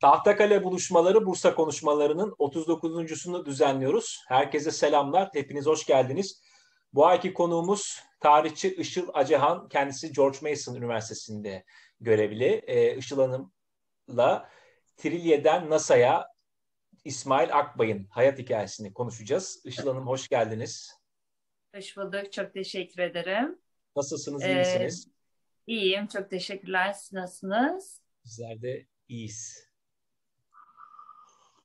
[0.00, 4.24] Tahtakale buluşmaları Bursa konuşmalarının 39.sunu düzenliyoruz.
[4.28, 5.30] Herkese selamlar.
[5.32, 6.42] Hepiniz hoş geldiniz.
[6.92, 9.68] Bu ayki konuğumuz tarihçi Işıl Acehan.
[9.68, 11.64] Kendisi George Mason Üniversitesi'nde
[12.00, 12.62] görevli.
[12.66, 14.48] Ee, Işıl Hanım'la
[14.96, 16.26] Trilye'den NASA'ya
[17.04, 19.62] İsmail Akbay'ın hayat hikayesini konuşacağız.
[19.64, 20.92] Işıl Hanım hoş geldiniz.
[21.74, 22.32] Hoş bulduk.
[22.32, 23.58] Çok teşekkür ederim.
[23.96, 24.42] Nasılsınız?
[24.42, 25.08] İyi misiniz?
[25.08, 26.06] Ee, iyiyim.
[26.06, 26.92] Çok teşekkürler.
[26.92, 28.00] Siz nasılsınız?
[28.24, 29.67] Bizler de iyiyiz.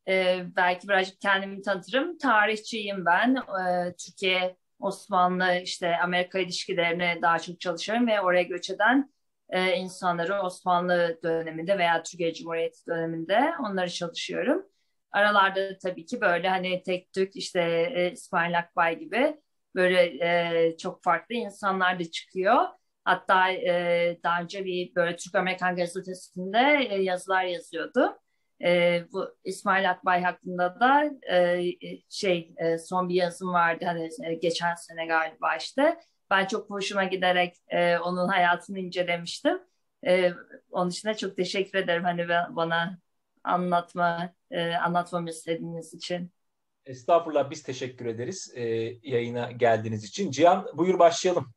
[0.08, 2.18] Ee, belki birazcık kendimi tanıtırım.
[2.18, 3.36] Tarihçiyim ben.
[3.36, 9.14] Ee, Türkiye, Osmanlı, işte Amerika ilişkilerine daha çok çalışıyorum ve oraya göç eden
[9.50, 14.66] e, insanları Osmanlı döneminde veya Türkiye Cumhuriyeti döneminde onları çalışıyorum.
[15.12, 17.62] Aralarda tabii ki böyle hani tek tük işte
[17.96, 19.42] e, İsmail Akbay gibi
[19.76, 20.02] böyle
[20.68, 22.64] e, çok farklı insanlar da çıkıyor.
[23.06, 28.20] Hatta e, daha önce bir böyle Türk Amerikan gazetesinde e, yazılar yazıyordu.
[28.64, 31.62] E, bu İsmail Akbay hakkında da e,
[32.10, 36.00] şey e, son bir yazım vardı hani e, geçen sene galiba işte.
[36.30, 39.60] Ben çok hoşuma giderek e, onun hayatını incelemiştim.
[40.08, 40.34] E,
[40.72, 43.00] onun için de çok teşekkür ederim hani bana
[43.44, 46.32] anlatma e, anlatmamı istediğiniz için.
[46.86, 48.64] Estağfurullah biz teşekkür ederiz e,
[49.04, 50.32] yayına geldiğiniz için.
[50.32, 51.54] Cihan buyur başlayalım.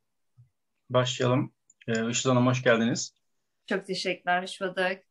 [0.89, 1.53] Başlayalım.
[1.87, 3.13] Ee, Işıl Hanım hoş geldiniz.
[3.65, 5.06] Çok teşekkürler, hoş bulduk.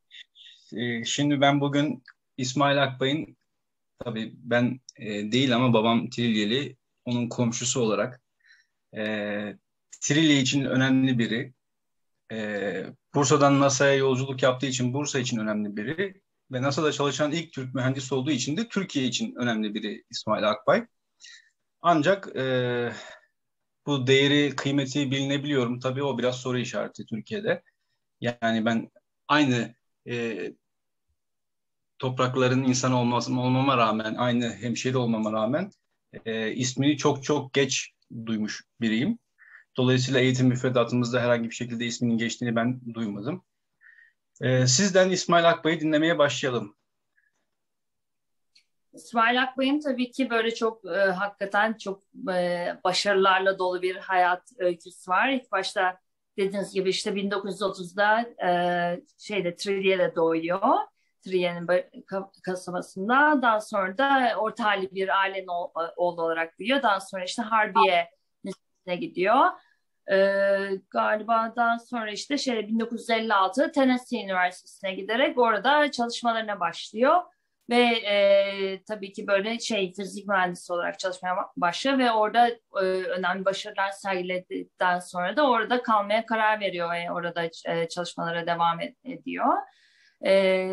[0.76, 2.02] Ee, şimdi ben bugün
[2.36, 3.36] İsmail Akbay'ın,
[3.98, 8.20] tabii ben e, değil ama babam Trilyeli, onun komşusu olarak
[8.96, 9.02] e,
[10.00, 11.52] Trilye için önemli biri.
[12.32, 16.20] E, Bursa'dan NASA'ya yolculuk yaptığı için Bursa için önemli biri
[16.52, 20.86] ve NASA'da çalışan ilk Türk mühendis olduğu için de Türkiye için önemli biri İsmail Akbay.
[21.82, 22.92] Ancak e,
[23.86, 25.80] bu değeri, kıymeti bilinebiliyorum.
[25.80, 27.62] Tabii o biraz soru işareti Türkiye'de.
[28.20, 28.90] Yani ben
[29.28, 29.74] aynı
[30.08, 30.36] e,
[31.98, 35.70] toprakların insanı olmasım, olmama rağmen, aynı hemşeri olmama rağmen
[36.24, 37.92] e, ismini çok çok geç
[38.26, 39.18] duymuş biriyim.
[39.76, 43.44] Dolayısıyla eğitim müfredatımızda herhangi bir şekilde isminin geçtiğini ben duymadım.
[44.40, 46.76] E, sizden İsmail Akbay'ı dinlemeye başlayalım.
[48.92, 55.10] İsmail Akbay'ın tabii ki böyle çok e, hakikaten çok e, başarılarla dolu bir hayat öyküsü
[55.10, 55.28] var.
[55.28, 56.00] İlk başta
[56.36, 58.50] dediğiniz gibi işte 1930'da e,
[59.18, 60.60] şeyde Trilye'de doğuyor.
[61.26, 61.68] Trilye'nin
[62.44, 63.38] kasabasında.
[63.42, 65.48] Daha sonra da orta halli bir ailenin
[65.96, 66.82] oğlu olarak büyüyor.
[66.82, 68.10] Daha sonra işte Harbiye
[68.46, 69.46] Lisesi'ne gidiyor.
[70.12, 77.22] Ee, galiba daha sonra işte şey 1956 Tennessee Üniversitesi'ne giderek orada çalışmalarına başlıyor.
[77.70, 83.44] Ve e, tabii ki böyle şey fizik mühendisi olarak çalışmaya başlıyor ve orada e, önemli
[83.44, 89.54] başarılar sergiledikten sonra da orada kalmaya karar veriyor ve orada e, çalışmalara devam ed- ediyor.
[90.26, 90.70] E,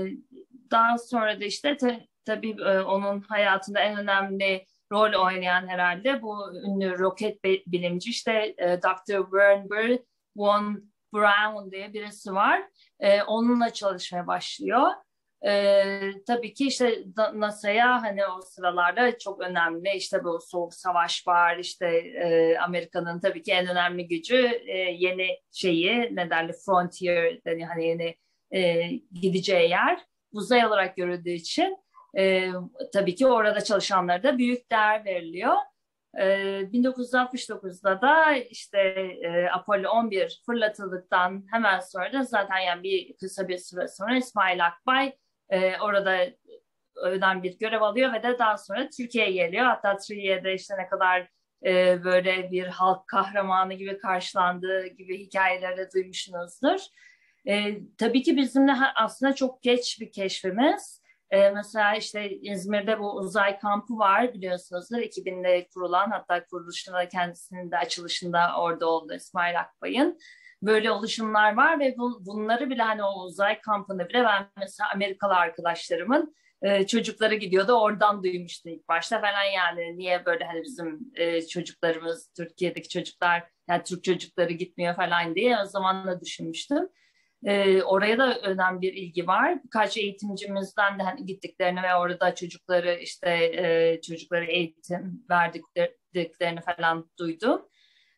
[0.71, 6.53] daha sonra da işte te, tabii e, onun hayatında en önemli rol oynayan herhalde bu
[6.55, 9.23] ünlü roket bilimci işte e, Dr.
[9.23, 9.99] Wernber
[10.35, 12.63] von Braun diye birisi var.
[12.99, 14.87] E, onunla çalışmaya başlıyor.
[15.45, 17.03] Ee, tabii ki işte
[17.33, 23.43] NASA'ya hani o sıralarda çok önemli işte bu soğuk savaş var işte e, Amerika'nın tabii
[23.43, 28.15] ki en önemli gücü e, yeni şeyi ne derler frontier yani hani yeni
[28.53, 28.89] e,
[29.21, 29.99] gideceği yer
[30.31, 31.77] uzay olarak görüldüğü için
[32.17, 32.49] e,
[32.93, 35.55] tabii ki orada çalışanlara da büyük değer veriliyor.
[36.17, 38.79] E, 1969'da da işte
[39.23, 44.65] e, Apollo 11 fırlatıldıktan hemen sonra da zaten yani bir kısa bir süre sonra İsmail
[44.65, 45.13] Akbay
[45.49, 46.25] e, orada
[46.95, 49.65] öden bir görev alıyor ve de daha sonra Türkiye'ye geliyor.
[49.65, 51.29] Hatta Türkiye'de işte ne kadar
[51.65, 56.79] e, böyle bir halk kahramanı gibi karşılandığı gibi hikayeleri duymuşsunuzdur.
[57.47, 61.03] E, tabii ki bizim de aslında çok geç bir keşfimiz.
[61.31, 64.97] E, mesela işte İzmir'de bu uzay kampı var biliyorsunuzdur.
[64.97, 70.19] 2000'de kurulan hatta kuruluşunda kendisinin de açılışında orada oldu İsmail Akbay'ın
[70.61, 75.33] böyle oluşumlar var ve bu, bunları bile hani o uzay kampını bile ben mesela Amerikalı
[75.33, 81.47] arkadaşlarımın e, çocukları gidiyordu oradan duymuştu ilk başta falan yani niye böyle hani bizim e,
[81.47, 86.89] çocuklarımız Türkiye'deki çocuklar yani Türk çocukları gitmiyor falan diye o zaman da düşünmüştüm.
[87.45, 89.63] E, oraya da önemli bir ilgi var.
[89.63, 97.61] Birkaç eğitimcimizden de hani gittiklerini ve orada çocukları işte e, çocuklara eğitim verdiklerini falan duydum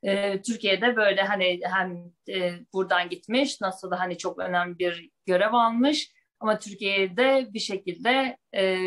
[0.06, 5.54] e, Türkiye'de böyle hani hem e, buradan gitmiş nasıl da hani çok önemli bir görev
[5.54, 8.77] almış ama Türkiye'de bir şekilde e,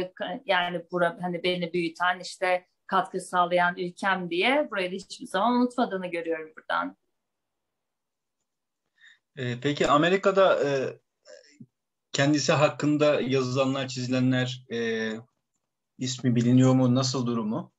[0.44, 6.06] yani bura hani beni büyüten işte katkı sağlayan ülkem diye burayı da hiçbir zaman unutmadığını
[6.06, 6.96] görüyorum buradan.
[9.38, 10.98] E, peki Amerika'da e,
[12.12, 14.78] kendisi hakkında yazılanlar, çizilenler e,
[15.98, 16.94] ismi biliniyor mu?
[16.94, 17.72] Nasıl durumu?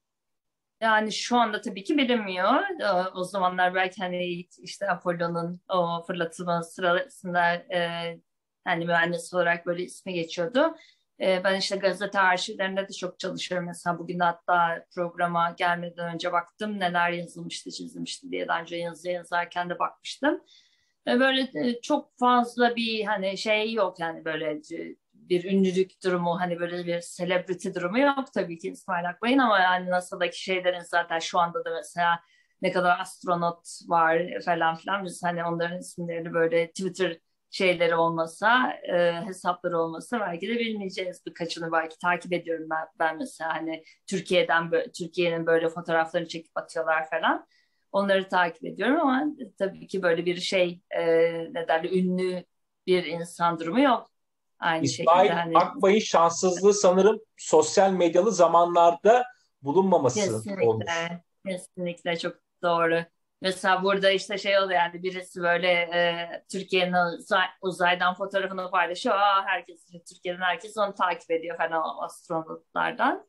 [0.82, 2.82] Yani şu anda tabii ki bilinmiyor.
[2.82, 7.66] Ee, o zamanlar belki hani işte Apollo'nun o fırlatılma sırasında
[8.68, 10.76] yani mühendis olarak böyle ismi geçiyordu.
[11.22, 13.68] E, ben işte gazete arşivlerinde de çok çalışıyorum.
[13.68, 19.70] Mesela bugün hatta programa gelmeden önce baktım neler yazılmıştı, çizilmişti diye daha önce yazı yazarken
[19.70, 20.42] de bakmıştım.
[21.10, 24.62] E, böyle e, çok fazla bir hani şey yok yani böyle
[25.14, 29.90] bir ünlülük durumu hani böyle bir celebrity durumu yok tabii ki İsmail Akbay'ın ama yani
[29.90, 32.20] NASA'daki şeylerin zaten şu anda da mesela
[32.62, 37.18] ne kadar astronot var falan filan biz hani onların isimlerini böyle Twitter
[37.52, 41.26] şeyleri olmasa e, hesapları olmasa belki de bilmeyeceğiz.
[41.28, 47.46] Birkaçını belki takip ediyorum ben, ben mesela hani Türkiye'den Türkiye'nin böyle fotoğraflarını çekip atıyorlar falan
[47.92, 49.26] onları takip ediyorum ama
[49.58, 51.04] tabii ki böyle bir şey e,
[51.54, 52.44] ne derler ünlü
[52.88, 54.10] bir insan durumu yok
[54.60, 55.58] Aynı İsmail şekilde hani...
[55.58, 59.26] Akbay'ın şanssızlığı sanırım sosyal medyalı zamanlarda
[59.62, 60.86] bulunmaması kesinlikle, olmuş.
[61.48, 63.04] Kesinlikle çok doğru.
[63.42, 69.16] Mesela burada işte şey oluyor yani birisi böyle e, Türkiye'nin uzay, uzaydan fotoğrafını paylaşıyor.
[69.16, 73.28] Aa, herkes Türkiye'nin herkes onu takip ediyor falan astronotlardan.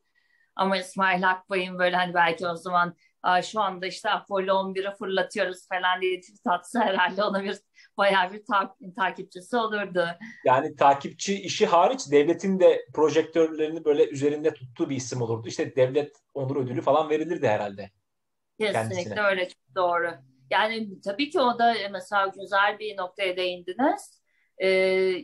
[0.57, 2.97] Ama İsmail Akbay'ın böyle hani belki o zaman
[3.43, 7.57] şu anda işte Apollo 11'i fırlatıyoruz falan diye tweet atsa herhalde ona bir
[7.97, 10.07] bayağı bir ta- takipçisi olurdu.
[10.45, 15.49] Yani takipçi işi hariç devletin de projektörlerini böyle üzerinde tuttuğu bir isim olurdu.
[15.49, 17.91] İşte devlet onur ödülü falan verilirdi herhalde.
[18.61, 19.23] Kesinlikle kendisine.
[19.23, 20.11] öyle çok doğru.
[20.51, 24.21] Yani tabii ki o da mesela güzel bir noktaya değindiniz.
[24.59, 24.69] Ee,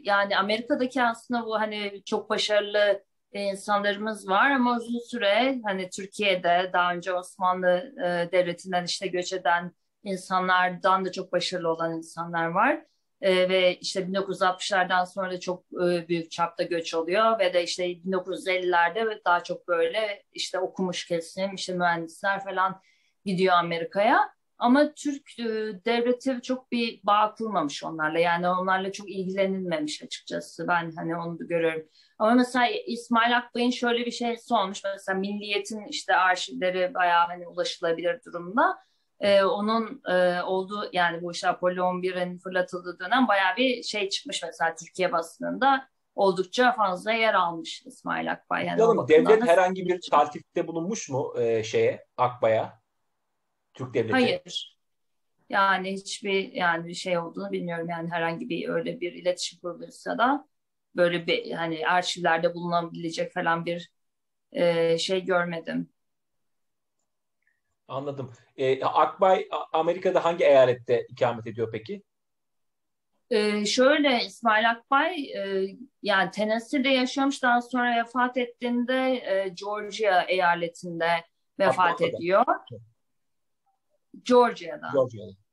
[0.03, 3.05] yani Amerika'daki aslında bu hani çok başarılı
[3.43, 9.73] insanlarımız var ama uzun süre hani Türkiye'de daha önce Osmanlı e, Devleti'nden işte göç eden
[10.05, 12.85] insanlardan da çok başarılı olan insanlar var.
[13.21, 17.85] E, ve işte 1960'lardan sonra da çok e, büyük çapta göç oluyor ve de işte
[17.93, 22.81] 1950'lerde daha çok böyle işte okumuş kesim, işte mühendisler falan
[23.25, 24.37] gidiyor Amerika'ya.
[24.59, 25.45] Ama Türk e,
[25.85, 28.19] devleti çok bir bağ kurmamış onlarla.
[28.19, 30.69] Yani onlarla çok ilgilenilmemiş açıkçası.
[30.69, 31.83] Ben hani onu da görüyorum.
[32.19, 34.85] Ama mesela İsmail Akbay'ın şöyle bir şey olmuş.
[34.85, 38.79] Mesela Milliyet'in işte arşivleri bayağı hani ulaşılabilir durumda.
[39.21, 44.43] Ee, onun e, olduğu yani bu işte Apollo 11'in fırlatıldığı dönem bayağı bir şey çıkmış
[44.43, 48.67] mesela Türkiye basınında oldukça fazla yer almış İsmail Akbay.
[48.67, 52.81] Yani Canım, devlet herhangi bir taltifte bulunmuş mu e, şeye Akbay'a?
[53.75, 54.13] Türk devleti?
[54.13, 54.77] Hayır.
[55.49, 57.89] Yani hiçbir yani bir şey olduğunu bilmiyorum.
[57.89, 60.49] Yani herhangi bir öyle bir iletişim kuruluysa da
[60.97, 63.91] böyle bir hani arşivlerde bulunabilecek falan bir
[64.53, 65.89] e, şey görmedim.
[67.89, 68.33] Anladım.
[68.57, 72.03] Ee, Akbay Amerika'da hangi eyalette ikamet ediyor peki?
[73.31, 81.09] Ee, şöyle İsmail Akbay e, yani Tennessee'de yaşıyormuş daha sonra vefat ettiğinde e, Georgia eyaletinde
[81.59, 82.17] vefat Akbağ'da.
[82.17, 82.45] ediyor.
[84.23, 84.91] Georgia'da.
[84.93, 85.46] Georgia'da.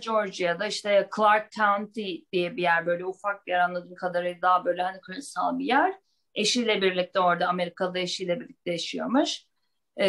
[0.00, 4.82] Georgia'da işte Clark County diye bir yer böyle ufak bir yer anladığım kadarıyla daha böyle
[4.82, 5.94] hani kırsal bir yer.
[6.34, 9.44] Eşiyle birlikte orada Amerikalı eşiyle birlikte yaşıyormuş.
[9.96, 10.06] Ee,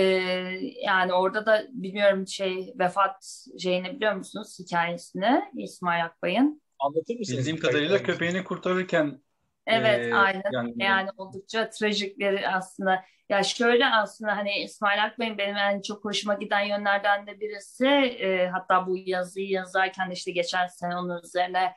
[0.84, 6.62] yani orada da bilmiyorum şey vefat şeyini biliyor musunuz hikayesini İsmail Akbay'ın?
[6.80, 7.40] Anlatır mısınız?
[7.40, 9.22] Bildiğim kadarıyla köpeğini kurtarırken
[9.68, 15.38] Evet e, aynen yani, yani oldukça trajik bir aslında ya şöyle aslında hani İsmail Akbey'in
[15.38, 20.68] benim en çok hoşuma giden yönlerden de birisi e, hatta bu yazıyı yazarken işte geçen
[20.68, 21.74] sene onun üzerine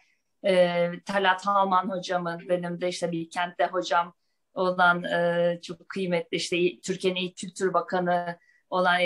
[0.46, 4.14] e, Talat Halman hocamın benim de işte bir kentte hocam
[4.54, 8.38] olan e, çok kıymetli işte Türkiye'nin ilk kültür bakanı
[8.70, 9.00] olan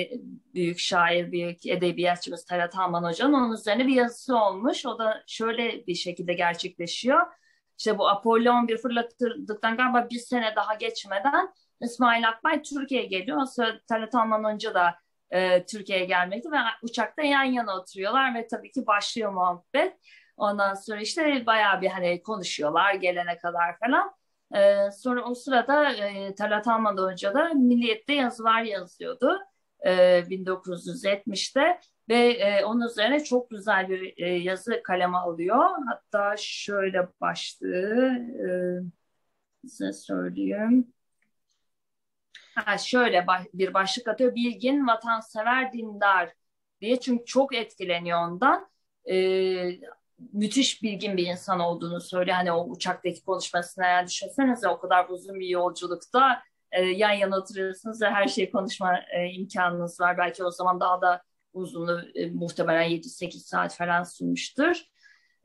[0.54, 4.86] büyük şair, büyük edebiyatçımız Talat Halman Hoca'nın onun üzerine bir yazısı olmuş.
[4.86, 7.20] O da şöyle bir şekilde gerçekleşiyor.
[7.80, 13.42] İşte bu Apollo 11 fırlatıldıktan galiba bir sene daha geçmeden İsmail Akbay Türkiye'ye geliyor.
[13.42, 14.80] O sırada Talat Alman önce de
[15.30, 19.96] e, Türkiye'ye gelmekti ve uçakta yan yana oturuyorlar ve tabii ki başlıyor muhabbet.
[20.36, 24.12] Ondan sonra işte bayağı bir hani konuşuyorlar gelene kadar falan.
[24.54, 29.38] E, sonra o sırada e, Talat Alman önce de Milliyet'te yazılar yazıyordu.
[29.86, 29.90] E,
[30.30, 31.80] 1970'te
[32.10, 35.66] ve e, onun üzerine çok güzel bir e, yazı kaleme alıyor.
[35.88, 38.06] Hatta şöyle başlığı
[38.46, 38.48] e,
[39.68, 40.92] size söyleyeyim.
[42.54, 44.34] Ha, şöyle bir başlık atıyor.
[44.34, 46.32] Bilgin, vatansever, dindar
[46.80, 47.00] diye.
[47.00, 48.70] Çünkü çok etkileniyor ondan.
[49.10, 49.70] Ee,
[50.32, 52.36] müthiş bilgin bir insan olduğunu söylüyor.
[52.36, 58.02] Hani o uçaktaki konuşmasını eğer düşünsenize o kadar uzun bir yolculukta e, yan yana oturuyorsunuz
[58.02, 60.18] ve her şeyi konuşma e, imkanınız var.
[60.18, 64.90] Belki o zaman daha da uzunluğu e, muhtemelen 7-8 saat falan sürmüştür.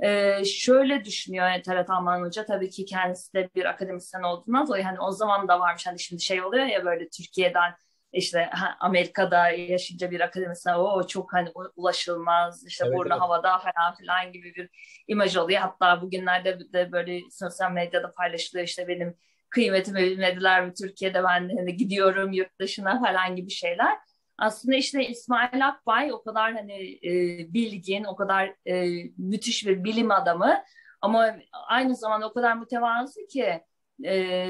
[0.03, 4.83] Ee, şöyle düşünüyor yani Talat Alman Hoca tabii ki kendisi de bir akademisyen olduğundan dolayı
[4.83, 7.73] hani o zaman da varmış hani şimdi şey oluyor ya böyle Türkiye'den
[8.13, 13.21] işte Amerika'da yaşayınca bir akademisyen o çok hani ulaşılmaz işte evet, burnu evet.
[13.21, 14.69] havada falan filan gibi bir
[15.07, 15.61] imaj oluyor.
[15.61, 19.17] Hatta bugünlerde de böyle sosyal medyada paylaşılıyor işte benim
[19.49, 23.97] kıymetimi bilmediler mi Türkiye'de ben hani gidiyorum yurt dışına falan gibi şeyler.
[24.37, 27.13] Aslında işte İsmail Akbay o kadar hani e,
[27.53, 30.63] bilgin, o kadar e, müthiş bir bilim adamı
[31.01, 31.35] ama
[31.67, 33.61] aynı zamanda o kadar mütevazı ki
[34.05, 34.47] e,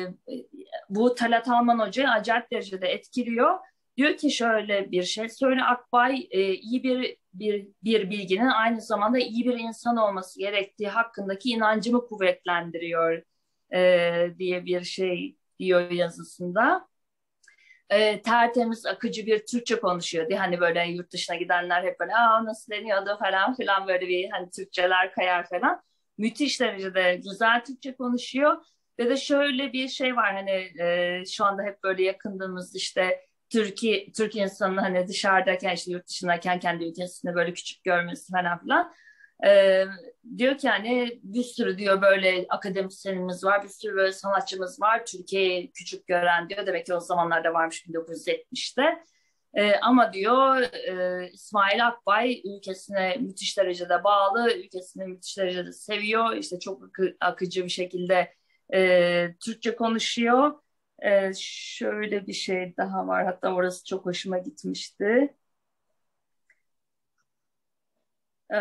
[0.90, 3.60] bu Talat Alman Hoca'yı acayip derecede etkiliyor.
[3.98, 9.20] Diyor ki şöyle bir şey söyle Akbay e, iyi bir bir bir bilginin aynı zamanda
[9.20, 13.22] iyi bir insan olması gerektiği hakkındaki inancımı kuvvetlendiriyor
[13.74, 16.88] e, diye bir şey diyor yazısında.
[17.90, 20.36] E, tertemiz akıcı bir Türkçe konuşuyordu.
[20.38, 24.50] Hani böyle yurt dışına gidenler hep böyle Aa, nasıl deniyordu falan filan böyle bir hani
[24.50, 25.82] Türkçeler kayar falan.
[26.18, 28.58] Müthiş derecede güzel Türkçe konuşuyor
[29.00, 34.12] ve de şöyle bir şey var hani e, şu anda hep böyle yakındığımız işte Türkiye
[34.12, 38.94] Türk insanı hani dışarıdayken işte yurt dışındayken kendi ülkesini böyle küçük görmesi falan filan.
[39.46, 39.84] E,
[40.38, 45.06] diyor ki hani bir sürü diyor böyle akademisyenimiz var, bir sürü böyle sanatçımız var.
[45.06, 46.66] Türkiye'yi küçük gören diyor.
[46.68, 49.04] Demek ki o zamanlarda varmış 1970'te.
[49.54, 56.36] E, ama diyor e, İsmail Akbay ülkesine müthiş derecede bağlı, ülkesini müthiş derecede seviyor.
[56.36, 58.34] İşte çok akı, akıcı bir şekilde
[58.74, 60.54] e, Türkçe konuşuyor.
[61.04, 63.26] E, şöyle bir şey daha var.
[63.26, 65.36] Hatta orası çok hoşuma gitmişti.
[68.54, 68.60] E,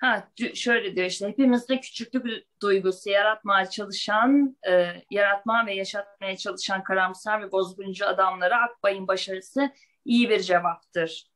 [0.00, 7.42] ha, şöyle diyor işte hepimizde küçüklük duygusu yaratmaya çalışan, e, yaratmaya ve yaşatmaya çalışan karamsar
[7.42, 9.70] ve bozguncu adamlara Akbay'ın başarısı
[10.04, 11.26] iyi bir cevaptır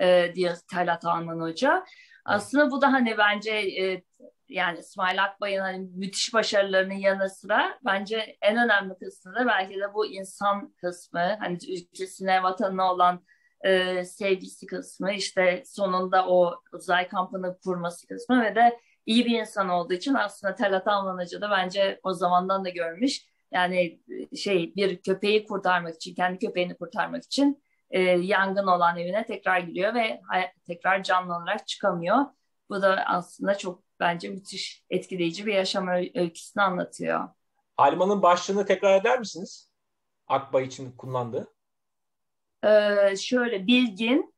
[0.00, 1.84] e, diyor Talat Alman Hoca.
[2.24, 4.04] Aslında bu da hani bence e,
[4.48, 9.94] yani İsmail Akbay'ın hani müthiş başarılarının yanı sıra bence en önemli kısmı da belki de
[9.94, 13.24] bu insan kısmı hani ülkesine vatanına olan
[13.66, 19.68] e, sevgisi kısmı işte sonunda o uzay kampını kurması kısmı ve de iyi bir insan
[19.68, 24.00] olduğu için aslında Talat Almanacı da bence o zamandan da görmüş yani
[24.32, 29.58] e, şey bir köpeği kurtarmak için kendi köpeğini kurtarmak için e, yangın olan evine tekrar
[29.60, 30.20] giriyor ve
[30.66, 32.16] tekrar canlı olarak çıkamıyor.
[32.70, 37.28] Bu da aslında çok bence müthiş etkileyici bir yaşam öyküsünü anlatıyor.
[37.76, 39.72] Halman'ın başlığını tekrar eder misiniz?
[40.28, 41.55] Akbay için kullandığı.
[42.66, 44.34] Ee, şöyle bilgin,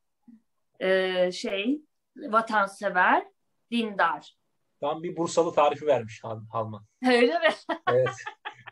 [0.79, 1.81] e, şey,
[2.17, 3.25] vatansever,
[3.71, 4.37] dindar.
[4.81, 6.21] Tam bir Bursalı tarifi vermiş
[6.51, 6.85] Halman.
[7.07, 7.49] Öyle mi?
[7.91, 8.09] evet.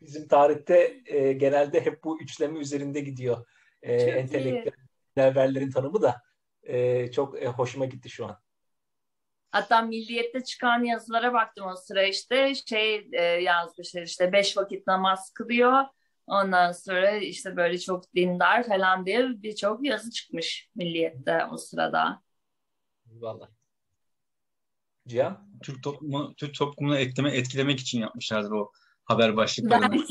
[0.02, 3.46] Bizim tarihte e, genelde hep bu üçleme üzerinde gidiyor.
[3.82, 6.22] E, entelektüellerin tanımı da
[6.64, 8.38] e, çok e, hoşuma gitti şu an.
[9.52, 15.32] Hatta Milliyet'te çıkan yazılara baktım o sıra işte şey e, yazmışlar işte beş vakit namaz
[15.34, 15.84] kılıyor.
[16.28, 22.22] Ondan sonra işte böyle çok dindar falan diye birçok yazı çıkmış Milliyet'te o sırada.
[23.06, 23.50] Vallahi.
[25.08, 25.50] Cihan?
[25.64, 28.72] Türk toplumu, Türk toplumunu etkileme, etkilemek için yapmışlardır o
[29.06, 30.04] haber başlıklarını.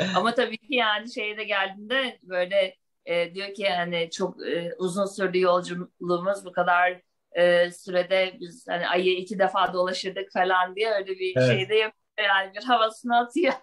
[0.14, 5.40] Ama tabii ki yani şeyde geldiğinde böyle e, diyor ki yani çok e, uzun sürdü
[5.40, 11.32] yolculuğumuz bu kadar e, sürede biz hani ayı iki defa dolaşırdık falan diye öyle bir
[11.36, 11.48] evet.
[11.48, 13.52] şeyde yapıyor yani bir havasını atıyor.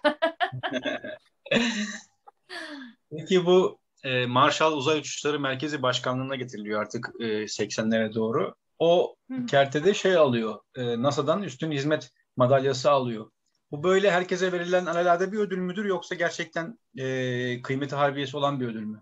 [3.10, 8.54] Peki bu e, Marshall Uzay Uçuşları Merkezi Başkanlığı'na getiriliyor artık e, 80'lere doğru.
[8.78, 9.16] O
[9.50, 13.30] kertede şey alıyor, e, NASA'dan üstün hizmet madalyası alıyor.
[13.70, 18.66] Bu böyle herkese verilen alelade bir ödül müdür yoksa gerçekten e, kıymeti harbiyesi olan bir
[18.66, 19.00] ödül mü?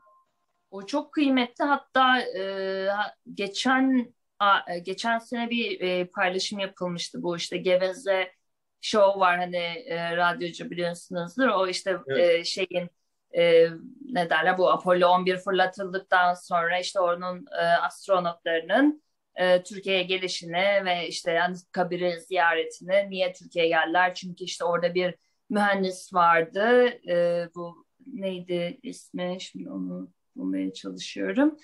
[0.71, 1.65] O çok kıymetli.
[1.65, 2.89] Hatta e,
[3.35, 8.33] geçen a, e, geçen sene bir e, paylaşım yapılmıştı bu işte Geveze
[8.87, 11.49] show var hani e, radyocu biliyorsunuzdur.
[11.49, 12.41] O işte evet.
[12.41, 12.91] e, şeyin
[13.37, 13.69] e,
[14.13, 19.03] ne derler bu Apollo 11 fırlatıldıktan sonra işte onun e, astronotlarının
[19.35, 24.15] e, Türkiye'ye gelişini ve işte Anıtkabir'i ziyaretini niye Türkiye'ye geldiler?
[24.15, 25.15] Çünkü işte orada bir
[25.51, 26.89] mühendis vardı.
[27.09, 29.37] E, bu neydi ismi?
[29.41, 31.57] Şimdi onu bulmaya çalışıyorum.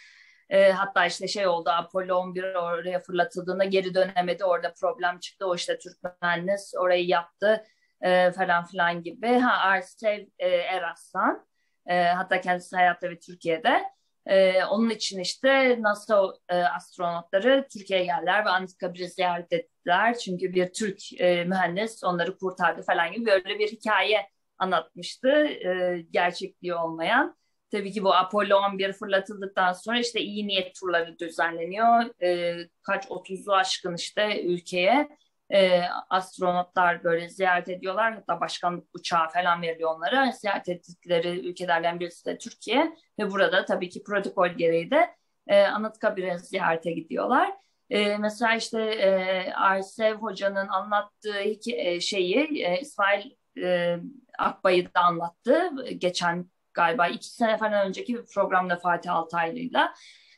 [0.51, 4.45] E, hatta işte şey oldu Apollo 11 oraya fırlatıldığında geri dönemedi.
[4.45, 5.47] Orada problem çıktı.
[5.47, 7.65] O işte Türk mühendis orayı yaptı
[8.03, 9.29] e, falan filan gibi.
[9.39, 11.47] Ha Arsev e, Eraslan.
[11.87, 13.83] E, hatta kendisi hayatta ve Türkiye'de.
[14.27, 20.19] E, onun için işte NASA e, astronotları Türkiye'ye geldiler ve Anıtkabir'i ziyaret ettiler.
[20.19, 24.27] Çünkü bir Türk e, mühendis onları kurtardı falan gibi böyle bir hikaye
[24.59, 25.29] anlatmıştı.
[25.47, 27.37] E, gerçekliği olmayan.
[27.73, 32.23] Tabii ki bu Apollo 11 fırlatıldıktan sonra işte iyi niyet turları düzenleniyor.
[32.23, 35.09] E, kaç otuzlu aşkın işte ülkeye
[35.53, 38.15] e, astronotlar böyle ziyaret ediyorlar.
[38.15, 40.33] Hatta başkanlık uçağı falan veriliyor onlara.
[40.33, 42.97] Ziyaret ettikleri ülkelerden birisi de Türkiye.
[43.19, 45.15] Ve burada tabii ki protokol gereği de
[45.47, 47.53] e, Anıtkabir'e ziyarete gidiyorlar.
[47.91, 53.31] E, mesela işte e, Arsev Hoca'nın anlattığı iki, e, şeyi e, İsmail
[53.63, 53.97] e,
[54.39, 55.71] Akbay'ı da anlattı.
[55.99, 59.95] Geçen galiba iki sene falan önceki bir programda Fatih Altaylı'yla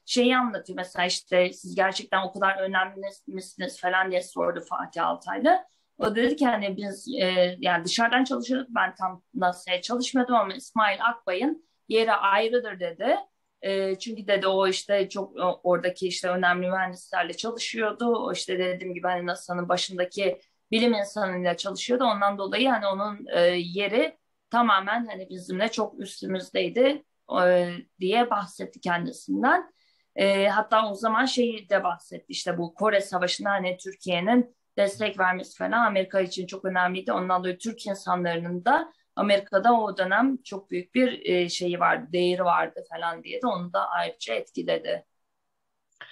[0.07, 0.77] şeyi anlatıyor.
[0.77, 5.65] Mesela işte siz gerçekten o kadar önemli misiniz falan diye sordu Fatih Altaylı.
[5.99, 8.69] O dedi ki hani biz e, yani dışarıdan çalışıyorduk.
[8.71, 13.17] Ben tam NASA'ya çalışmıyordum ama İsmail Akbay'ın yeri ayrıdır dedi.
[13.63, 18.07] E, çünkü dedi o işte çok oradaki işte önemli mühendislerle çalışıyordu.
[18.07, 22.05] O işte dediğim gibi hani NASA'nın başındaki bilim insanıyla çalışıyordu.
[22.05, 24.19] Ondan dolayı hani onun e, yeri
[24.55, 27.05] tamamen hani bizimle çok üstümüzdeydi
[27.43, 27.71] e,
[28.01, 29.73] diye bahsetti kendisinden.
[30.17, 35.59] E, hatta o zaman şeyi de bahsetti işte bu Kore Savaşı'nda hani Türkiye'nin destek vermesi
[35.59, 37.13] falan Amerika için çok önemliydi.
[37.13, 42.45] Ondan dolayı Türk insanların da Amerika'da o dönem çok büyük bir e, şeyi vardı, değeri
[42.45, 45.05] vardı falan diye de onu da ayrıca etkiledi.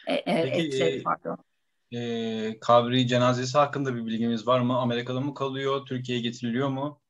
[0.06, 1.38] E, e, Peki, etkiledi, pardon.
[1.92, 4.78] E, kabri cenazesi hakkında bir bilgimiz var mı?
[4.78, 5.86] Amerika'da mı kalıyor?
[5.86, 7.01] Türkiye'ye getiriliyor mu?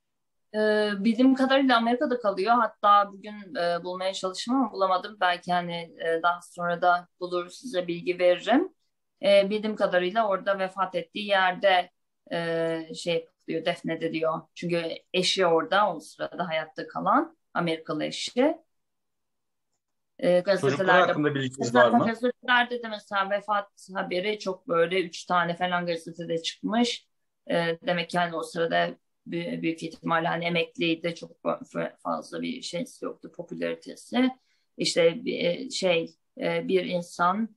[0.55, 0.59] E,
[1.05, 2.55] bildiğim kadarıyla Amerika'da kalıyor.
[2.55, 5.17] Hatta bugün e, bulmaya çalıştım ama bulamadım.
[5.21, 8.73] Belki hani e, daha sonra da bulur size bilgi veririm.
[9.23, 11.91] E, bildiğim kadarıyla orada vefat ettiği yerde
[12.33, 14.41] e, şey yapılıyor, defnediliyor.
[14.55, 14.83] Çünkü
[15.13, 18.59] eşi orada o sırada hayatta kalan Amerikalı eşi.
[20.19, 22.07] E, gazetelerde, hakkında bilginiz var mı?
[22.07, 27.07] Gazetelerde de mesela vefat haberi çok böyle üç tane falan gazetede çıkmış.
[27.51, 28.91] E, demek ki hani o sırada
[29.27, 31.31] büyük ihtimalle hani emekliydi çok
[32.03, 34.31] fazla bir şeysi yoktu popülaritesi.
[34.77, 37.57] İşte e, şey e, bir insan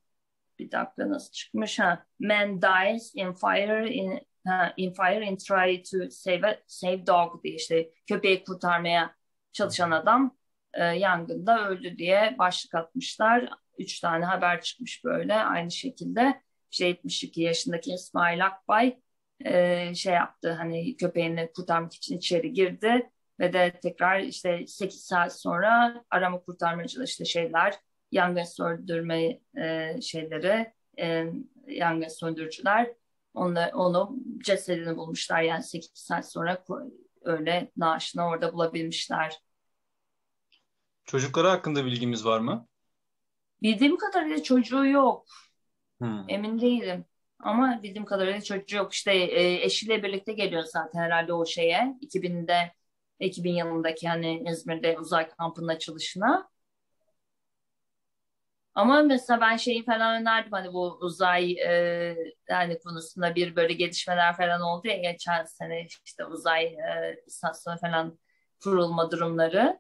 [0.60, 5.84] bir dakika nasıl çıkmış ha man dies in fire in ha, in fire in try
[5.84, 9.16] to save save dog diye işte köpeği kurtarmaya
[9.52, 10.38] çalışan adam
[10.74, 13.50] e, yangında öldü diye başlık atmışlar.
[13.78, 16.42] Üç tane haber çıkmış böyle aynı şekilde.
[16.72, 19.00] İşte 72 yaşındaki İsmail Akbay
[19.46, 25.40] e, şey yaptı hani köpeğini kurtarmak için içeri girdi ve de tekrar işte 8 saat
[25.40, 27.76] sonra arama kurtarmacılar işte şeyler
[28.12, 31.26] yangın söndürme e, şeyleri e,
[31.68, 32.94] yangın söndürücüler
[33.34, 36.64] onu, onu cesedini bulmuşlar yani 8 saat sonra
[37.22, 39.40] öyle naaşını orada bulabilmişler.
[41.06, 42.68] Çocukları hakkında bilgimiz var mı?
[43.62, 45.26] Bildiğim kadarıyla çocuğu yok.
[45.98, 46.26] Hmm.
[46.28, 47.06] Emin değilim.
[47.40, 48.94] Ama bildiğim kadarıyla çocuğu yok.
[48.94, 51.98] İşte e, eşiyle birlikte geliyor zaten herhalde o şeye.
[52.02, 52.74] 2000'de
[53.20, 56.50] 2000 yılındaki hani İzmir'de uzay kampının açılışına.
[58.76, 62.16] Ama mesela ben şeyi falan önerdim hani bu uzay e,
[62.50, 68.20] yani konusunda bir böyle gelişmeler falan oldu ya geçen sene işte uzay e, istasyonu falan
[68.64, 69.80] kurulma durumları.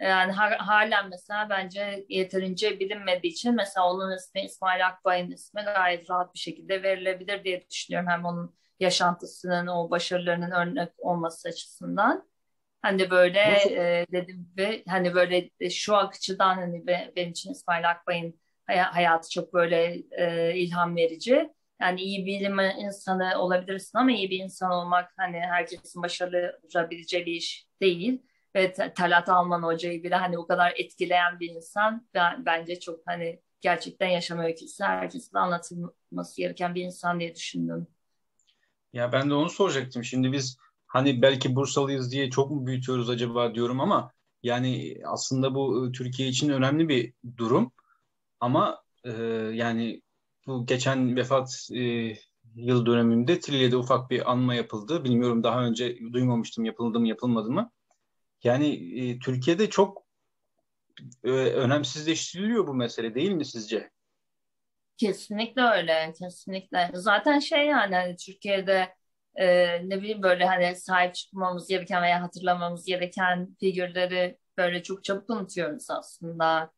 [0.00, 6.34] Yani halen mesela bence yeterince bilinmediği için mesela onun ismi İsmail Akbay'ın ismi gayet rahat
[6.34, 8.08] bir şekilde verilebilir diye düşünüyorum.
[8.08, 12.30] Hem onun yaşantısının, o başarılarının örnek olması açısından.
[12.82, 18.40] Hani böyle e, dedim ve hani böyle şu açıdan hani be, benim için İsmail Akbay'ın
[18.66, 21.50] hayatı çok böyle e, ilham verici.
[21.80, 27.66] Yani iyi bilim insanı olabilirsin ama iyi bir insan olmak hani herkesin başarabileceği bir iş
[27.80, 28.22] değil
[28.56, 33.40] ve Talat Alman hocayı bile hani o kadar etkileyen bir insan ben, bence çok hani
[33.60, 37.86] gerçekten yaşam öyküsü herkesin anlatılması gereken bir insan diye düşündüm.
[38.92, 40.04] Ya ben de onu soracaktım.
[40.04, 45.88] Şimdi biz hani belki Bursalıyız diye çok mu büyütüyoruz acaba diyorum ama yani aslında bu
[45.88, 47.72] e, Türkiye için önemli bir durum.
[48.40, 49.12] Ama e,
[49.54, 50.02] yani
[50.46, 52.14] bu geçen vefat e,
[52.54, 55.04] yıl döneminde Trilye'de ufak bir anma yapıldı.
[55.04, 57.70] Bilmiyorum daha önce duymamıştım yapıldı mı yapılmadı mı.
[58.44, 60.04] Yani e, Türkiye'de çok
[61.24, 63.90] e, önemsizleştiriliyor bu mesele değil mi sizce?
[64.96, 66.90] Kesinlikle öyle, kesinlikle.
[66.94, 68.94] Zaten şey yani hani Türkiye'de
[69.34, 69.46] e,
[69.88, 75.90] ne bileyim böyle hani sahip çıkmamız gereken veya hatırlamamız gereken figürleri böyle çok çabuk unutuyoruz
[75.90, 76.72] aslında.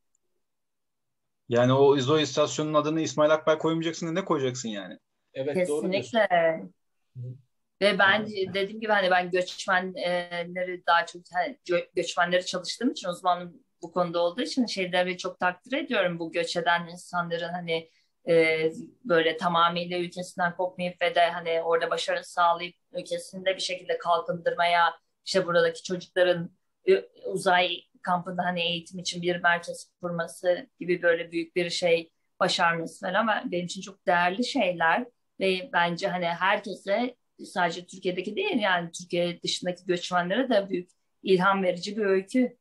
[1.49, 4.99] Yani o İzo istasyonun adını İsmail Akbay koymayacaksın da ne koyacaksın yani?
[5.35, 6.29] Evet Kesinlikle.
[7.17, 7.37] Doğru
[7.83, 11.59] ve ben dediğim gibi hani ben göçmenleri daha çok hani
[11.97, 16.19] göçmenleri çalıştığım için uzman bu konuda olduğu için şeyleri çok takdir ediyorum.
[16.19, 17.91] Bu göç eden insanların hani
[18.29, 18.71] e,
[19.05, 25.47] böyle tamamıyla ülkesinden kopmayıp ve de hani orada başarı sağlayıp ülkesinde bir şekilde kalkındırmaya işte
[25.47, 26.51] buradaki çocukların
[27.27, 33.53] uzay kampında hani eğitim için bir merkez kurması gibi böyle büyük bir şey başarması falan
[33.53, 35.07] benim için çok değerli şeyler
[35.41, 40.91] ve bence hani herkese sadece Türkiye'deki değil yani Türkiye dışındaki göçmenlere de büyük
[41.23, 42.57] ilham verici bir öykü.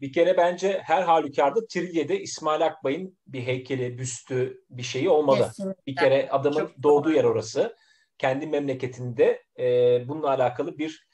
[0.00, 5.44] Bir kere bence her halükarda Trilye'de İsmail Akbay'ın bir heykeli, büstü, bir şeyi olmalı.
[5.44, 5.82] Kesinlikle.
[5.86, 7.76] Bir kere adamın Çok doğduğu yer orası.
[8.18, 9.64] Kendi memleketinde e,
[10.08, 11.06] bununla alakalı bir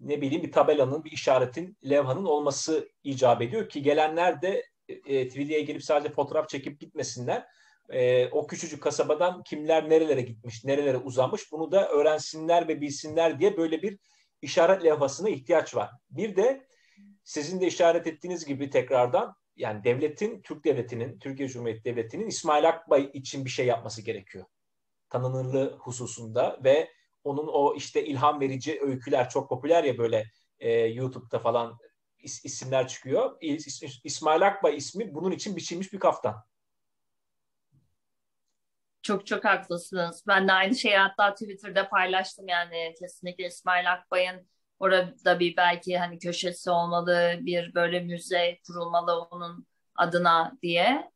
[0.00, 5.64] ne bileyim bir tabelanın, bir işaretin, levhanın olması icap ediyor ki gelenler de e, Trilye'ye
[5.64, 7.46] gelip sadece fotoğraf çekip gitmesinler.
[7.92, 13.56] E, o küçücük kasabadan kimler nerelere gitmiş, nerelere uzanmış bunu da öğrensinler ve bilsinler diye
[13.56, 13.98] böyle bir
[14.42, 15.90] işaret levhasına ihtiyaç var.
[16.10, 16.66] Bir de
[17.24, 23.10] sizin de işaret ettiğiniz gibi tekrardan yani devletin, Türk devletinin, Türkiye Cumhuriyeti Devleti'nin İsmail Akbay
[23.12, 24.44] için bir şey yapması gerekiyor.
[25.10, 26.88] Tanınırlığı hususunda ve
[27.24, 30.24] onun o işte ilham verici öyküler çok popüler ya böyle
[30.58, 31.78] e, YouTube'da falan
[32.18, 33.36] is, isimler çıkıyor.
[33.40, 36.36] İs, İsmail Akbay ismi bunun için biçilmiş bir kaftan.
[39.08, 40.24] Çok çok haklısınız.
[40.26, 46.18] Ben de aynı şeyi hatta Twitter'da paylaştım yani kesinlikle İsmail Akbay'ın orada bir belki hani
[46.18, 51.10] köşesi olmalı, bir böyle müze kurulmalı onun adına diye.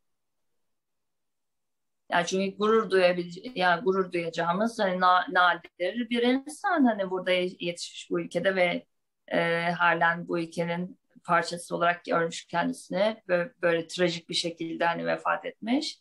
[2.12, 8.10] Yani çünkü gurur duyabileceğimiz, yani gurur duyacağımız hani na, nadir bir insan hani burada yetişmiş
[8.10, 8.86] bu ülkede ve
[9.28, 15.44] e, halen bu ülkenin parçası olarak görmüş kendisini böyle, böyle trajik bir şekilde hani vefat
[15.44, 15.98] etmiş.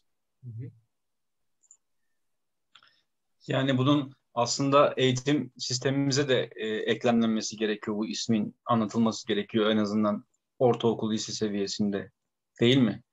[3.47, 7.97] Yani bunun aslında eğitim sistemimize de e, eklemlenmesi gerekiyor.
[7.97, 10.25] Bu ismin anlatılması gerekiyor en azından
[10.60, 12.12] ortaokul, lise seviyesinde.
[12.60, 13.04] Değil mi?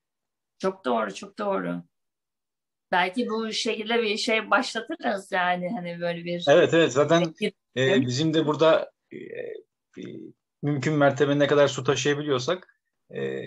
[0.58, 1.82] Çok doğru, çok doğru.
[2.92, 6.44] Belki bu şekilde bir şey başlatırız yani hani böyle bir...
[6.48, 7.34] Evet evet zaten
[7.76, 9.18] e, bizim de burada e,
[10.62, 12.78] mümkün mertebe ne kadar su taşıyabiliyorsak
[13.14, 13.42] e,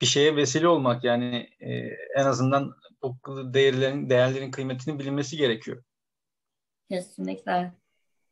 [0.00, 1.70] bir şeye vesile olmak yani e,
[2.16, 3.18] en azından bu
[3.54, 5.82] değerlerin değerlerin kıymetini bilinmesi gerekiyor.
[6.90, 7.72] Kesinlikle.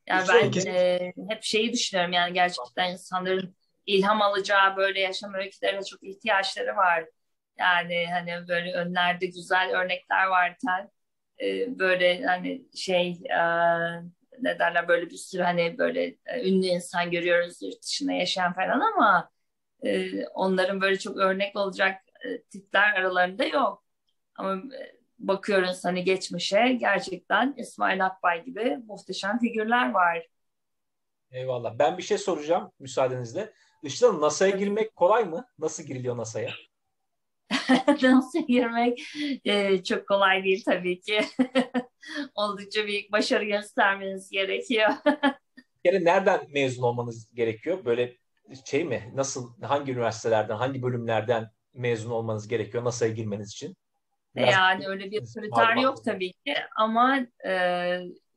[0.06, 6.02] Yani ben e, hep şeyi düşünüyorum yani gerçekten insanların ilham alacağı böyle yaşam öykülerine çok
[6.02, 7.04] ihtiyaçları var.
[7.58, 10.90] Yani hani böyle önlerde güzel örnekler varken
[11.42, 13.38] e, böyle hani şey e,
[14.40, 18.80] ne derler böyle bir sürü hani böyle e, ünlü insan görüyoruz yurt dışında yaşayan falan
[18.80, 19.30] ama
[19.84, 23.84] e, onların böyle çok örnek olacak e, tipler aralarında yok.
[24.36, 30.26] Ama e, bakıyoruz hani geçmişe gerçekten İsmail Akbay gibi muhteşem figürler var.
[31.30, 31.78] Eyvallah.
[31.78, 33.52] Ben bir şey soracağım müsaadenizle.
[33.82, 35.46] Işıl NASA'ya girmek kolay mı?
[35.58, 36.50] Nasıl giriliyor NASA'ya?
[38.02, 39.02] NASA'ya girmek
[39.44, 41.20] e, çok kolay değil tabii ki.
[42.34, 44.88] Oldukça büyük başarı göstermeniz gerekiyor.
[45.84, 47.84] bir kere nereden mezun olmanız gerekiyor?
[47.84, 48.16] Böyle
[48.66, 49.12] şey mi?
[49.14, 53.76] Nasıl, hangi üniversitelerden, hangi bölümlerden mezun olmanız gerekiyor NASA'ya girmeniz için?
[54.36, 57.52] Biraz yani öyle bir kriter yok tabii ki ama e,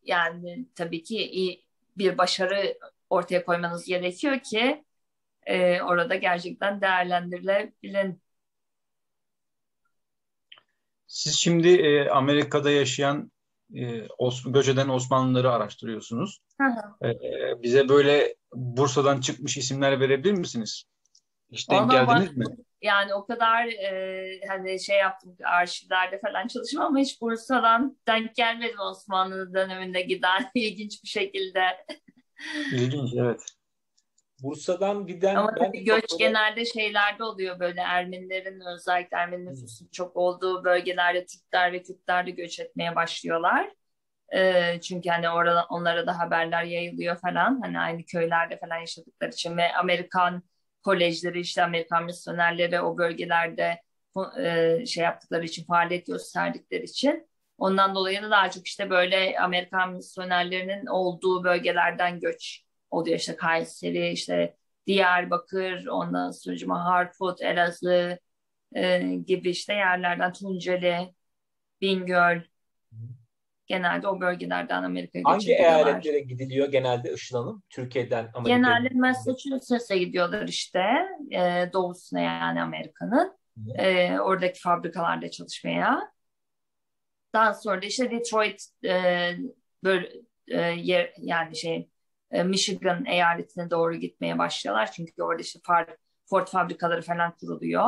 [0.03, 1.65] yani tabii ki iyi
[1.97, 2.77] bir başarı
[3.09, 4.83] ortaya koymanız gerekiyor ki
[5.45, 8.21] e, orada gerçekten değerlendirilebilin.
[11.07, 13.31] Siz şimdi e, Amerika'da yaşayan
[13.75, 16.39] e, Os göç eden Osmanlıları araştırıyorsunuz.
[16.61, 17.07] Hı hı.
[17.07, 17.13] E,
[17.63, 20.83] bize böyle Bursa'dan çıkmış isimler verebilir misiniz?
[21.51, 22.45] Hiç denk geldiniz mi?
[22.85, 28.79] Yani o kadar e, hani şey yaptım arşivlerde falan çalıştım ama hiç Bursa'dan denk gelmedim
[28.79, 31.61] Osmanlı döneminde giden ilginç bir şekilde.
[32.73, 33.41] İlginç evet.
[34.43, 35.35] Bursa'dan giden...
[35.35, 36.19] Ama tabii göç fotoğraf...
[36.19, 42.31] genelde şeylerde oluyor böyle Ermenilerin özellikle Ermeni nüfusun çok olduğu bölgelerde Türkler ve Kürtler de
[42.31, 43.71] göç etmeye başlıyorlar.
[44.35, 47.61] E, çünkü hani orada onlara da haberler yayılıyor falan.
[47.61, 50.43] Hani aynı köylerde falan yaşadıkları için ve Amerikan
[50.85, 53.81] kolejleri işte Amerikan misyonerleri o bölgelerde
[54.39, 57.27] e, şey yaptıkları için faaliyet gösterdikleri için.
[57.57, 63.17] Ondan dolayı da daha çok işte böyle Amerikan misyonerlerinin olduğu bölgelerden göç oluyor.
[63.19, 64.55] İşte Kayseri işte
[64.87, 68.19] Diyarbakır ondan sonra Harput Elazığ
[68.75, 71.13] e, gibi işte yerlerden Tunceli
[71.81, 72.41] Bingöl
[73.67, 77.63] genelde o bölgelerden Amerika'ya Hangi eyaletlere gidiliyor genelde Işıl Hanım?
[77.69, 80.79] Türkiye'den Amerika'ya Genelde Massachusetts'e gidiyorlar işte.
[81.31, 83.37] E, doğusuna yani Amerika'nın.
[83.75, 86.11] E, oradaki fabrikalarda çalışmaya.
[87.33, 89.31] Daha sonra da işte Detroit e,
[89.83, 90.11] böyle
[90.47, 91.89] e, yer, yani şey
[92.31, 94.91] e, Michigan eyaletine doğru gitmeye başlıyorlar.
[94.91, 95.59] Çünkü orada işte
[96.25, 97.87] Ford fabrikaları falan kuruluyor.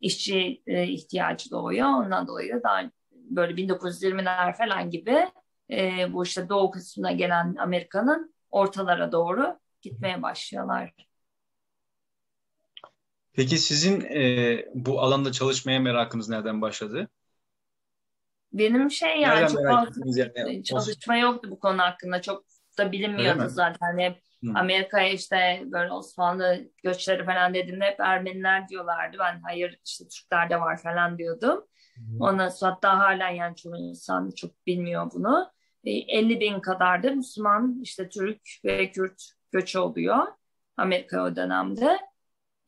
[0.00, 1.88] İşçi e, ihtiyacı doğuyor.
[1.88, 2.82] Ondan dolayı da daha
[3.30, 5.28] böyle 1920'ler falan gibi
[5.70, 10.94] e, bu işte doğu kısmına gelen Amerika'nın ortalara doğru gitmeye başlıyorlar.
[13.32, 17.08] Peki sizin e, bu alanda çalışmaya merakınız nereden başladı?
[18.52, 19.90] Benim şey yani Nereden çok fazla
[20.36, 20.64] yani?
[20.64, 22.22] çalışma yoktu bu konu hakkında.
[22.22, 22.44] Çok
[22.78, 23.50] da bilinmiyordu mi?
[23.50, 23.98] zaten.
[23.98, 24.50] Hep Hı.
[24.54, 29.16] Amerika'ya işte böyle Osmanlı göçleri falan dediğimde hep Ermeniler diyorlardı.
[29.20, 31.64] Ben hayır işte Türkler de var falan diyordum.
[32.20, 35.52] Ondan sonra hatta hala yani çoğu insan çok bilmiyor bunu.
[35.84, 40.26] E, 50 bin kadar da Müslüman işte Türk ve Kürt göç oluyor
[40.76, 41.98] Amerika o dönemde.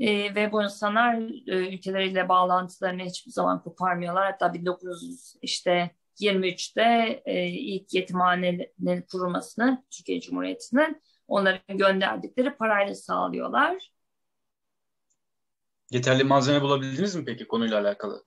[0.00, 1.14] E, ve bu insanlar
[1.46, 4.24] e, ülkeleriyle bağlantılarını hiçbir zaman koparmıyorlar.
[4.32, 5.90] Hatta 1900 işte
[6.20, 13.92] 23'te e, ilk yetimhanenin kurulmasını Türkiye Cumhuriyeti'nin onların gönderdikleri parayla sağlıyorlar.
[15.90, 18.24] Yeterli malzeme bulabildiniz mi peki konuyla alakalı?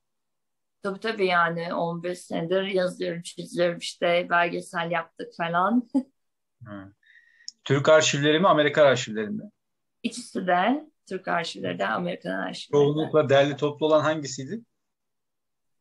[0.83, 5.89] Tabii tabii yani 15 senedir yazıyorum, çiziyorum işte belgesel yaptık falan.
[6.65, 6.93] Hı.
[7.63, 9.43] Türk arşivleri mi, Amerikan arşivleri mi?
[10.03, 12.85] İkisi de Türk arşivleri de Amerikan arşivleri de.
[12.85, 14.61] Çoğunlukla derli toplu olan hangisiydi?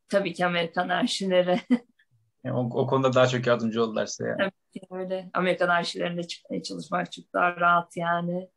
[0.08, 1.60] Tabii ki Amerikan arşivleri.
[2.44, 4.38] Yani o, o konuda daha çok yardımcı oldular size yani.
[4.38, 5.30] Tabii ki öyle.
[5.34, 8.48] Amerikan arşivlerinde çıkmaya çalışmak çok daha rahat yani.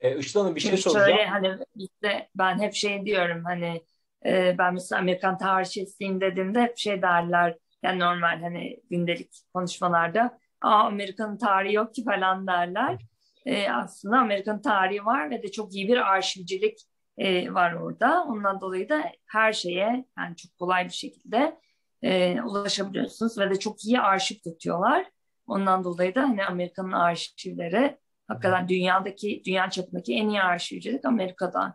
[0.00, 1.08] E, Işıl Hanım bir şey soracağım.
[1.08, 3.82] şöyle hani bizde ben hep şey diyorum hani
[4.26, 10.86] e, ben mesela Amerikan tarihçisiyim dediğimde hep şey derler yani normal hani gündelik konuşmalarda Aa,
[10.86, 12.98] Amerika'nın tarihi yok ki falan derler.
[13.46, 16.78] E, aslında Amerikan tarihi var ve de çok iyi bir arşivcilik
[17.18, 18.24] e, var orada.
[18.24, 21.60] Ondan dolayı da her şeye yani çok kolay bir şekilde
[22.02, 25.10] e, ulaşabiliyorsunuz ve de çok iyi arşiv tutuyorlar.
[25.46, 31.74] Ondan dolayı da hani Amerika'nın arşivleri hakikaten dünyadaki dünya çapındaki en iyi arşivcilik Amerika'dan.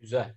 [0.00, 0.34] Güzel.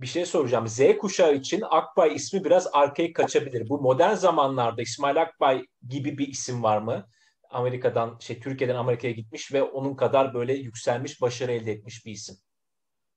[0.00, 0.68] Bir şey soracağım.
[0.68, 3.68] Z kuşağı için Akbay ismi biraz arkaya kaçabilir.
[3.68, 7.08] Bu modern zamanlarda İsmail Akbay gibi bir isim var mı?
[7.50, 12.36] Amerika'dan, şey Türkiye'den Amerika'ya gitmiş ve onun kadar böyle yükselmiş, başarı elde etmiş bir isim.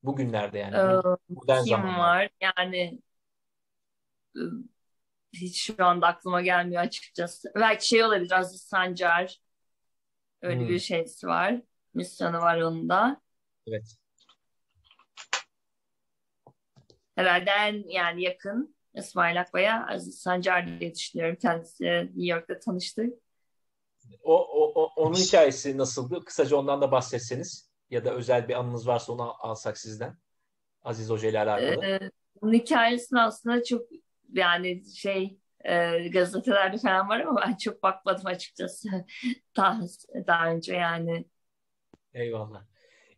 [0.03, 0.75] Bugünlerde yani.
[0.75, 1.99] Ee, modern kim zamanlarda.
[1.99, 2.29] var?
[2.41, 2.99] Yani
[4.35, 4.39] e,
[5.33, 7.51] hiç şu anda aklıma gelmiyor açıkçası.
[7.55, 9.39] Belki şey olabilir Aziz Sancar.
[10.41, 10.69] Öyle Hmm.
[10.69, 11.61] bir şeysi var.
[11.93, 13.21] Misyonu var onun da.
[13.67, 13.97] Evet.
[17.15, 21.37] Herhalde en yani yakın İsmail Akbay'a Aziz Sancar diye düşünüyorum.
[21.41, 23.13] Kendisi New York'ta tanıştık.
[24.23, 26.25] O, o, o- onun hikayesi nasıldı?
[26.25, 30.17] Kısaca ondan da bahsetseniz ya da özel bir anınız varsa onu alsak sizden.
[30.83, 31.85] Aziz Hoca ile alakalı.
[31.85, 31.99] Ee,
[32.41, 33.81] bunun hikayesini aslında çok
[34.33, 38.87] yani şey e, gazetelerde falan var ama ben çok bakmadım açıkçası
[39.57, 39.79] daha,
[40.27, 41.25] daha önce yani.
[42.13, 42.63] Eyvallah.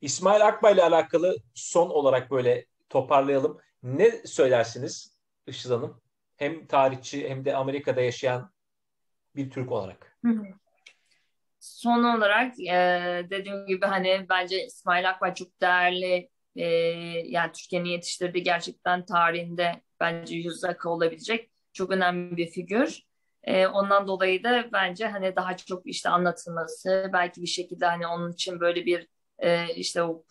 [0.02, 3.58] İsmail Akbay ile alakalı son olarak böyle toparlayalım.
[3.84, 6.02] Ne söylersiniz Işıl Hanım?
[6.38, 8.52] Hem tarihçi hem de Amerika'da yaşayan
[9.36, 10.18] bir Türk olarak.
[11.60, 16.66] Son olarak e, dediğim gibi hani bence İsmail Akbay çok değerli e,
[17.26, 23.04] yani Türkiye'nin yetiştirdiği gerçekten tarihinde bence yüz akı olabilecek çok önemli bir figür.
[23.44, 28.32] E, ondan dolayı da bence hani daha çok işte anlatılması belki bir şekilde hani onun
[28.32, 29.08] için böyle bir
[29.40, 30.24] e, işte o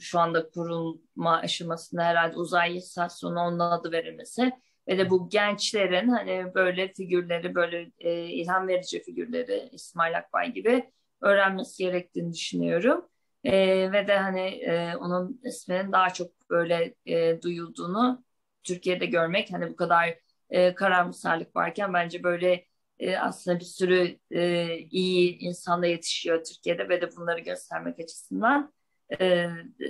[0.00, 4.52] şu anda kurulma aşamasında herhalde uzay istasyonu onun adı verilmesi
[4.88, 10.90] ve de bu gençlerin hani böyle figürleri böyle e, ilham verici figürleri İsmail Akbay gibi
[11.20, 13.08] öğrenmesi gerektiğini düşünüyorum.
[13.44, 13.52] E,
[13.92, 18.24] ve de hani e, onun isminin daha çok böyle e, duyulduğunu
[18.62, 20.18] Türkiye'de görmek hani bu kadar
[20.50, 22.64] e, karamsarlık varken bence böyle
[22.98, 28.72] e, aslında bir sürü e, iyi insan da yetişiyor Türkiye'de ve de bunları göstermek açısından
[29.20, 29.48] e,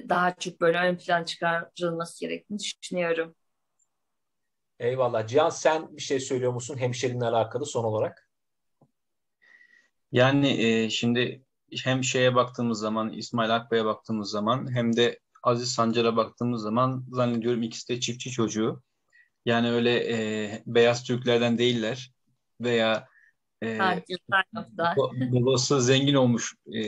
[0.09, 3.35] daha çok böyle ön plan çıkarılması gerektiğini düşünüyorum.
[4.79, 5.27] Eyvallah.
[5.27, 8.31] Cihan sen bir şey söylüyor musun hemşerinle alakalı son olarak?
[10.13, 11.45] Yani e, şimdi
[11.85, 17.63] hem şeye baktığımız zaman, İsmail Akbay'a baktığımız zaman hem de Aziz Sancar'a baktığımız zaman zannediyorum
[17.63, 18.83] ikisi de çiftçi çocuğu.
[19.45, 22.14] Yani öyle e, beyaz Türklerden değiller
[22.61, 23.09] veya
[23.63, 24.03] e,
[25.33, 26.83] babası zengin olmuş e,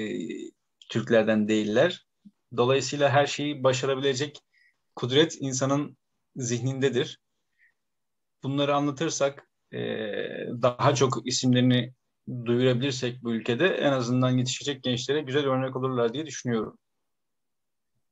[0.90, 2.06] Türklerden değiller.
[2.56, 4.40] Dolayısıyla her şeyi başarabilecek
[4.96, 5.96] kudret insanın
[6.36, 7.18] zihnindedir.
[8.42, 9.78] Bunları anlatırsak e,
[10.62, 11.92] daha çok isimlerini
[12.44, 16.78] duyurabilirsek bu ülkede en azından yetişecek gençlere güzel örnek olurlar diye düşünüyorum.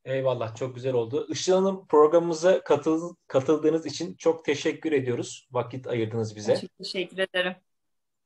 [0.04, 0.54] Eyvallah.
[0.54, 1.26] Çok güzel oldu.
[1.30, 5.48] Işıl Hanım programımıza katıl, katıldığınız için çok teşekkür ediyoruz.
[5.50, 6.60] Vakit ayırdınız bize.
[6.60, 7.54] Çok teşekkür ederim.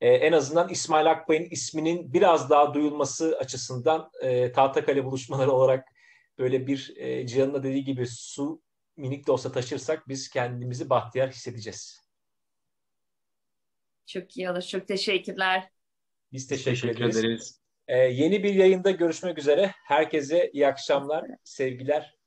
[0.01, 5.89] Ee, en azından İsmail Akbay'ın isminin biraz daha duyulması açısından e, Tahtakale buluşmaları olarak
[6.39, 8.63] böyle bir e, Cihan'ın da dediği gibi su
[8.97, 12.01] minik de olsa taşırsak biz kendimizi bahtiyar hissedeceğiz.
[14.07, 14.63] Çok iyi olur.
[14.63, 15.71] Çok teşekkürler.
[16.33, 17.17] Biz Teşekkür, teşekkür, ederiz.
[17.17, 17.61] ederiz.
[17.89, 19.73] Ee, yeni bir yayında görüşmek üzere.
[19.85, 22.18] Herkese iyi akşamlar, sevgiler,